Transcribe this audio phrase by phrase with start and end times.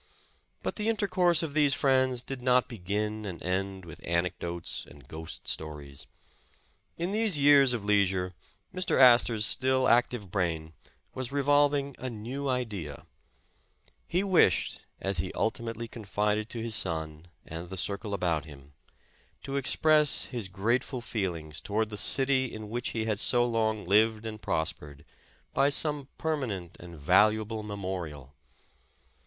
[0.63, 5.47] But the intercourse of these friends did not begin and end with anecdotes and ghost
[5.47, 6.07] stories.
[6.97, 7.43] In these 293
[7.91, 8.37] The Original John
[8.73, 9.13] Jacob Astor years of leisure, Mr.
[9.13, 10.73] Astor 's still active brain
[11.13, 13.05] was re volving a new idea.
[14.07, 18.73] He wished, as he ultimately con fided to his son and the circle about him,
[19.43, 24.25] to express his grateful feelings toward the city in which he had so long lived
[24.25, 25.05] and prospered,
[25.53, 28.33] by some permanent and valuable memorial.